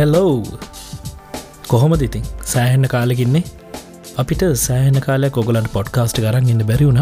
Hello 0.00 0.44
කොහොමද 1.70 2.02
ඉතින්? 2.06 2.22
සෑහෙන්න 2.52 2.84
කාලෙකින්නේ 2.92 3.42
අපිට 4.22 4.42
සෑහෙන 4.62 4.98
කාලයක් 5.06 5.34
ඔගලන්ට 5.42 5.68
පොඩ්කාස්ට් 5.74 6.18
කරන්න 6.24 6.48
ඉන්න 6.52 6.62
බැරිවුණ 6.70 7.00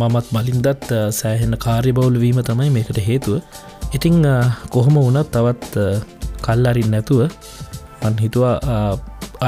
මමත් 0.00 0.26
මලින්දත් 0.36 0.92
සෑහෙන 1.20 1.56
කාර්ය 1.64 1.94
බවුල් 1.98 2.18
වීම 2.24 2.40
තමයි 2.48 2.68
මේකට 2.76 3.00
හේතුව. 3.08 3.34
ඉතිං 3.96 4.18
කොහොම 4.74 5.00
වනත් 5.00 5.26
තවත් 5.36 5.74
කල්ලරින් 6.46 6.90
නැතුව 6.94 7.20
මන් 8.02 8.20
හිතුවා 8.24 8.54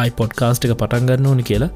ආයි 0.01 0.17
පොඩ්කාස්ට් 0.21 0.69
එක 0.69 0.77
පටන්ගන්න 0.83 1.31
ඕනි 1.33 1.49
කියලා. 1.51 1.73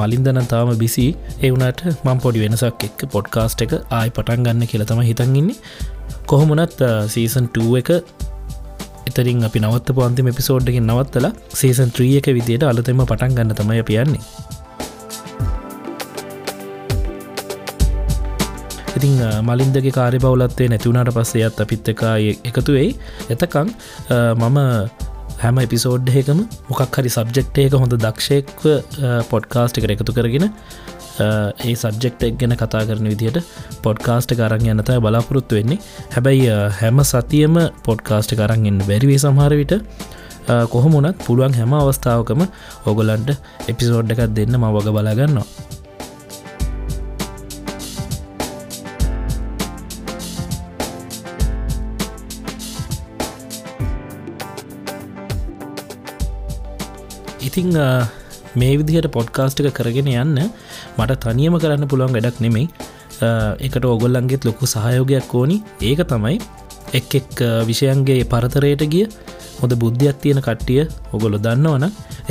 මලින්දන 0.00 0.44
තාම 0.54 0.76
බිසි 0.84 1.08
එවුනට 1.48 1.88
මං 2.06 2.24
පොඩි 2.24 2.46
වෙනසක් 2.46 2.88
එක් 2.90 3.10
පොඩ්කාස්ට් 3.16 3.66
එක 3.66 3.74
ආයි 3.76 4.16
පටන් 4.18 4.48
ගන්න 4.48 4.70
කියලා 4.72 4.92
තම 4.92 5.08
හිතන්ගන්නේ 5.10 5.60
කොහොමනත් 6.32 6.80
සීසන් 7.14 7.46
2 7.58 7.82
එක 7.82 7.90
එතරින් 9.16 9.44
අපි 9.48 9.60
නවත් 9.62 9.96
පන්තිම 9.96 10.28
පිසෝඩ්ඩකින් 10.38 10.86
නවත්තලා 10.90 11.32
සේසන් 11.60 11.90
ත්‍රිය 11.96 12.14
එක 12.20 12.28
විදියට 12.36 12.64
අලතෙම 12.70 12.98
පටන් 13.02 13.36
ගන්න 13.36 13.58
තමයි 13.60 13.84
පියන්නේ 13.90 14.24
ඉතිං 18.98 19.16
මලින්දගේ 19.42 19.94
කාරි 19.98 20.18
බවලත්තේ 20.18 20.68
නැතිවුණට 20.72 21.12
පස්සේයත් 21.16 21.60
අපිත් 21.64 21.88
එක 21.92 22.02
එකතු 22.50 22.76
වෙයි. 22.76 22.90
එතකං 23.32 23.72
මම 24.36 24.58
හැම 25.42 25.58
එපිසෝඩ්හකම 25.58 26.38
මොකක් 26.68 26.98
හරි 26.98 27.10
සබ්ජෙක්්යක 27.16 27.74
හොඳ 27.76 27.94
දක්ෂයෙක්ව 28.04 28.64
පොඩ්කාස්ට් 29.32 29.80
එක 29.80 29.88
එකතු 29.94 30.16
කරගෙන 30.18 30.46
ඒ 31.20 31.74
සබ්ජෙක්් 31.74 32.24
එක් 32.28 32.38
ගැන 32.40 32.54
කතා 32.54 32.82
කරන 32.88 33.08
විදිහට 33.12 33.38
පොඩ්කාස්ට 33.84 34.32
කරන්න 34.40 34.72
යනත 34.74 34.92
බලාපොරොත්තු 35.04 35.58
වෙන්නේ. 35.58 35.80
හැබැයි 36.14 36.50
හැම 36.80 37.00
සතියම 37.04 37.56
පොඩ්කාස්ට 37.88 38.36
කරන්න 38.40 38.82
බැරිවේ 38.88 39.20
සමහර 39.24 39.54
විට. 39.60 39.74
කොහොමුණත් 40.72 41.22
පුළුවන් 41.26 41.54
හැම 41.54 41.72
අවස්ථාවකම 41.74 42.42
ඔගොලන්ට 42.86 43.30
එපිසෝඩ් 43.70 44.12
එකක් 44.14 44.22
දෙන්න 44.36 44.54
ම 44.56 44.66
වග 44.74 44.92
බලාගන්නවා 44.96 45.46
ඉතිං 57.48 57.70
මේ 58.60 58.74
විදිහට 58.80 59.08
පොඩ්කාස්ට් 59.16 59.62
එක 59.62 59.78
කරගෙන 59.78 60.12
යන්න 60.12 60.38
මට 60.98 61.18
තනියම 61.24 61.56
කරන්න 61.62 61.88
පුළුවන් 61.92 62.14
වැඩක් 62.16 62.38
නෙමෙයි. 62.44 62.68
එකට 63.66 63.84
ඔගොල්ලන්ගේත් 63.94 64.46
ලොකු 64.48 64.68
සහයෝගයක් 64.74 65.34
ඕනි. 65.40 65.58
ඒක 65.88 66.02
තමයි 66.12 66.36
එක් 66.98 67.14
එක් 67.20 67.32
විෂයන්ගේ 67.68 68.24
පරතරයට 68.32 68.84
ගිය 68.92 69.06
හොඳ 69.60 69.72
බුද්ධියක් 69.82 70.16
තියෙන 70.22 70.40
කට්ටිය 70.46 70.82
ඔගොලො 71.16 71.38
දන්නවන 71.44 71.84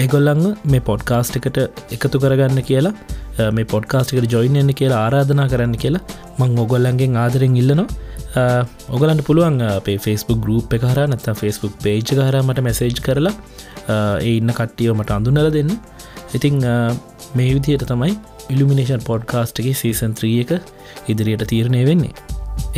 ඒගොල්ලං 0.03 0.44
මේ 0.72 0.85
පොඩ්කාස්ට් 0.89 1.38
එකට 1.39 1.57
එකතු 1.95 2.22
කරගන්න 2.23 2.61
කියලා 2.69 3.52
මේ 3.57 3.69
පොඩ්කාස්ටිකට 3.73 4.33
ජොයින් 4.35 4.59
එන්න 4.61 4.73
කියලා 4.79 5.02
ආරාධනා 5.05 5.47
කරන්න 5.53 5.75
කියලා 5.83 6.03
මං 6.39 6.59
ඔගොල්ලන්ගෙන් 6.66 7.17
ආදරෙන් 7.23 7.57
ඉල්ලනවා. 7.61 7.88
ඔගලන්ට 8.95 9.23
පුළුවන් 9.27 9.61
අපේ 9.67 9.97
ෆස්බුක් 10.03 10.39
ගරුප් 10.45 10.73
එක 10.77 10.83
හර 10.89 11.00
නත්ත 11.07 11.35
ෆස්බුක් 11.41 11.75
පේජ් 11.83 12.02
හරමට 12.19 12.59
මැසේජ් 12.67 12.97
කරලා 13.07 13.35
ඒ 13.89 14.38
ඉන්න 14.38 14.53
කට්ටියව 14.59 14.95
මට 15.00 15.17
අඳුනල 15.17 15.52
දෙන්න. 15.58 15.73
ඉතිං 16.38 16.55
මේ 17.38 17.52
විදියට 17.55 17.86
තමයි 17.91 18.14
ඉල්ිමිනේෂන් 18.53 19.03
පොඩ්කාස්ට්ගේ 19.09 19.75
සීසන් 19.81 20.16
3 20.22 20.41
එක 20.44 20.52
ඉදිරියට 21.11 21.45
තීරණය 21.52 21.83
වෙන්නේ. 21.89 22.13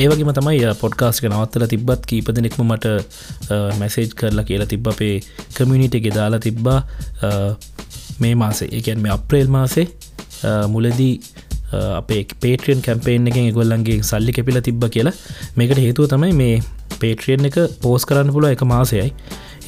ඒවගේම 0.02 0.32
තමයි 0.38 0.62
පොඩ්කාස්ක 0.84 1.26
නවත්තල 1.30 1.66
තිබ්බත් 1.74 2.06
කීපදනෙක්ම 2.12 2.62
මට 2.66 2.86
මැසේජ් 3.80 4.14
කරලා 4.20 4.46
කියලා 4.50 4.70
තිබ්බ 4.74 4.88
අපේ 4.94 5.16
කමියනිටගේ 5.58 6.14
දාලා 6.20 6.44
තිබ්බා 6.48 6.80
මේ 8.22 8.36
මාසේ. 8.44 8.70
එකන් 8.80 9.04
මේ 9.04 9.14
අප්‍රේල් 9.18 9.52
මාසේ 9.58 9.88
මුලදී 10.74 11.14
අපේ 12.00 12.22
පේට්‍රියන් 12.44 12.82
කැම්පේෙන් 12.88 13.28
එකෙන් 13.32 13.52
ගොල්ලන්ගේ 13.58 14.00
සල්ලි 14.12 14.36
කෙපිල 14.38 14.62
තිබ්බ 14.70 14.84
කියලා. 14.96 15.16
මේකට 15.58 15.84
හේතුව 15.86 16.10
තමයි 16.14 16.34
මේ 16.42 16.56
පේට්‍රියන් 17.02 17.50
එක 17.50 17.58
පෝස් 17.84 18.06
කරන්න 18.10 18.34
පුල 18.36 18.48
එක 18.50 18.64
මාසයයි 18.74 19.10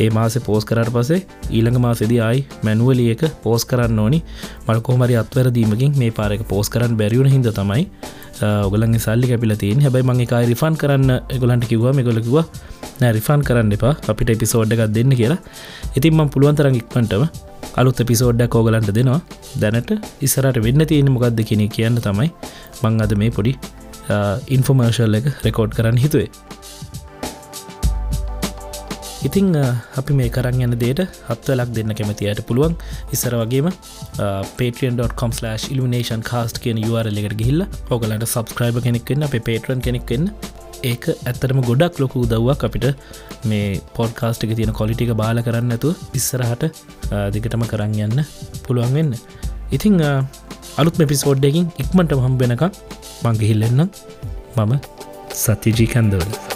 ඒ 0.03 0.09
මාස 0.17 0.35
පෝස් 0.47 0.63
කරට 0.69 0.91
පසේ 0.95 1.19
ඊළඟ 1.57 1.79
මාසෙද 1.85 2.13
අයි 2.29 2.39
මැනුවලිය 2.67 3.09
එක 3.15 3.23
පෝස් 3.45 3.65
කරන්න 3.71 3.99
ඕනි. 4.05 4.19
මල්කෝමරි 4.67 5.15
අත්වරදීමකින් 5.23 5.93
මේ 6.01 6.15
පාරක 6.19 6.43
පෝස් 6.53 6.69
කරන්න 6.73 6.97
බැරිවුණ 7.01 7.31
හිද 7.35 7.49
තමයි 7.59 7.85
ඔගලන්ගේ 8.67 9.03
සල්ලි 9.05 9.29
කැපිල 9.31 9.53
තින් 9.63 9.81
හැබයි 9.85 10.05
මං 10.09 10.21
එකයි 10.25 10.45
රිෆන් 10.51 10.75
කරන්න 10.81 11.11
එගොලන්ට 11.35 11.65
කිවවා 11.71 11.93
මෙගොලකිව 11.99 12.37
නෑ 13.01 13.11
රිෆන් 13.17 13.41
කරන්න 13.47 13.75
එපා. 13.77 13.93
අපිට 14.11 14.33
එපිසෝඩ් 14.35 14.73
එකක් 14.75 14.85
දෙන්න 14.97 15.13
කියලා. 15.19 15.39
ඉතින් 15.97 16.13
මං 16.17 16.31
පුළුවන්තරන් 16.35 16.79
ඉක්මටම 16.81 17.25
අලුත් 17.79 17.99
එපිසෝඩ්ඩක් 18.05 18.53
කෝගලන්ට 18.55 18.91
දෙනවා. 18.99 19.19
දැනට 19.63 19.91
ඉස්සරට 20.27 20.59
වෙන්න 20.67 20.87
තියෙන 20.91 21.11
මොකක්ද 21.15 21.41
කියෙන 21.49 21.65
කියන්න 21.77 21.99
තමයි 22.07 22.29
මං 22.83 23.03
අද 23.05 23.15
මේ 23.23 23.35
පොඩි 23.39 23.53
ඉන්ෆෝමර්ශල් 24.57 25.19
එක 25.21 25.27
රෙකෝඩ් 25.47 25.75
කරන්න 25.79 25.99
හිතුවේ. 26.05 26.48
ඉතිං 29.27 29.47
අපි 29.99 30.13
මේ 30.19 30.29
කරන්න 30.35 30.61
යන 30.65 30.75
දේට 30.83 31.01
හත්වලක් 31.29 31.71
දෙන්න 31.77 31.91
කැමතියට 31.99 32.41
පුළුවන්. 32.49 32.75
ඉස්සර 33.15 33.33
වගේම 33.41 33.67
පේටියන්.com/ 34.59 35.33
ඉල්ිනේෂන් 35.73 36.23
කාස්ට 36.29 36.61
කියන 36.63 36.79
URL 36.89 37.19
එකට 37.21 37.35
ගිහිල්ල 37.41 37.65
ඔගලට 37.95 38.25
සබස්ක්‍රයිබ 38.33 38.79
කෙනෙක්වෙන්න 38.87 39.27
අප 39.27 39.35
පේටරන් 39.49 39.83
කෙනෙක්වෙන්න 39.87 40.27
ඒක 40.91 41.05
ඇත්තරම 41.29 41.59
ගොඩක් 41.69 41.99
ලොකු 42.03 42.23
උදව්වක් 42.25 42.61
අපිට 42.67 42.85
මේ 43.51 43.81
පොඩ්කාස්ට් 43.97 44.45
එක 44.47 44.53
තියෙන 44.59 44.73
කොලිටික 44.79 45.11
බාල 45.21 45.43
කරන්න 45.47 45.75
ඇතු 45.75 45.91
ඉස්සරහට 46.19 46.63
දිගටම 47.35 47.65
කරන්න 47.71 47.97
යන්න 48.05 48.23
පුළුවන් 48.67 48.95
වෙන්න. 48.99 49.11
ඉතිං 49.77 49.97
අලුත් 50.81 51.01
මෙපිසෝඩ්ඩකින් 51.01 51.67
ඉක්මට 51.83 52.15
හම්බෙනක 52.27 52.63
මංගිහිල්ලෙන්න්න 53.25 53.89
මම 54.57 54.73
සත්‍යජී 55.43 55.91
කන්දවල. 55.95 56.48